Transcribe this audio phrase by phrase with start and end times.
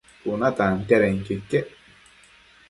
[0.21, 1.67] Cuna tantiadenquio iquec